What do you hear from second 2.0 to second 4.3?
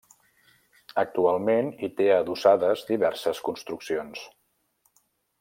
adossades diverses construccions.